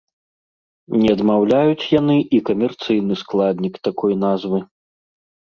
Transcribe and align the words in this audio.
Не 1.01 1.09
адмаўляюць 1.17 1.89
яны 1.99 2.15
і 2.39 2.41
камерцыйны 2.49 3.13
складнік 3.23 3.79
такой 3.91 4.13
назвы. 4.25 4.65